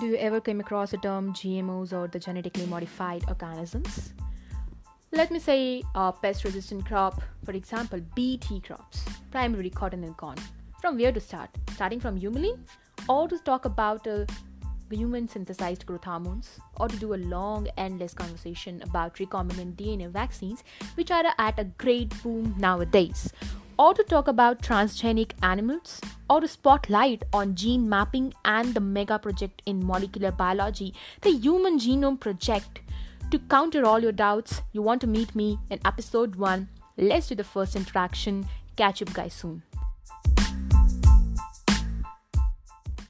Do 0.00 0.06
you 0.06 0.14
ever 0.14 0.40
come 0.40 0.60
across 0.60 0.92
the 0.92 0.98
term 0.98 1.32
GMOs 1.32 1.92
or 1.92 2.06
the 2.06 2.20
genetically 2.20 2.66
modified 2.66 3.24
organisms? 3.26 4.12
Let 5.10 5.32
me 5.32 5.40
say 5.40 5.82
a 5.92 6.12
pest 6.12 6.44
resistant 6.44 6.86
crop, 6.86 7.20
for 7.44 7.50
example, 7.50 8.00
BT 8.14 8.60
crops, 8.60 9.04
primarily 9.32 9.70
cotton 9.70 10.04
and 10.04 10.16
corn. 10.16 10.36
From 10.80 10.98
where 10.98 11.10
to 11.10 11.18
start? 11.18 11.50
Starting 11.72 11.98
from 11.98 12.16
Humulin? 12.16 12.60
Or 13.08 13.26
to 13.26 13.38
talk 13.38 13.64
about 13.64 14.06
uh, 14.06 14.26
human 14.88 15.26
synthesized 15.26 15.84
growth 15.84 16.04
hormones? 16.04 16.60
Or 16.78 16.86
to 16.86 16.96
do 16.96 17.14
a 17.14 17.16
long, 17.16 17.66
endless 17.76 18.14
conversation 18.14 18.80
about 18.82 19.16
recombinant 19.16 19.74
DNA 19.74 20.08
vaccines, 20.10 20.62
which 20.94 21.10
are 21.10 21.24
at 21.38 21.58
a 21.58 21.64
great 21.64 22.14
boom 22.22 22.54
nowadays? 22.56 23.32
Or 23.78 23.94
to 23.94 24.02
talk 24.02 24.28
about 24.28 24.60
transgenic 24.60 25.32
animals, 25.42 26.00
or 26.28 26.40
to 26.40 26.48
spotlight 26.48 27.22
on 27.32 27.54
gene 27.54 27.88
mapping 27.88 28.34
and 28.44 28.74
the 28.74 28.80
mega 28.80 29.18
project 29.18 29.62
in 29.66 29.86
molecular 29.86 30.32
biology, 30.32 30.92
the 31.22 31.30
Human 31.30 31.78
Genome 31.78 32.18
Project. 32.18 32.80
To 33.30 33.38
counter 33.38 33.84
all 33.84 34.00
your 34.00 34.12
doubts, 34.12 34.62
you 34.72 34.82
want 34.82 35.00
to 35.02 35.06
meet 35.06 35.34
me 35.34 35.58
in 35.70 35.78
episode 35.84 36.36
1. 36.36 36.68
Let's 36.96 37.28
do 37.28 37.34
the 37.34 37.44
first 37.44 37.76
interaction. 37.76 38.48
Catch 38.76 39.02
up, 39.02 39.12
guys, 39.12 39.34
soon. 39.34 39.62